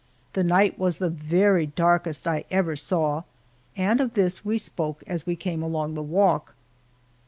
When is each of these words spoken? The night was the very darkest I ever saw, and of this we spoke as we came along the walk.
The 0.33 0.43
night 0.43 0.79
was 0.79 0.97
the 0.97 1.11
very 1.11 1.67
darkest 1.67 2.27
I 2.27 2.45
ever 2.49 2.75
saw, 2.75 3.21
and 3.77 4.01
of 4.01 4.15
this 4.15 4.43
we 4.43 4.57
spoke 4.57 5.03
as 5.05 5.27
we 5.27 5.35
came 5.35 5.61
along 5.61 5.93
the 5.93 6.01
walk. 6.01 6.55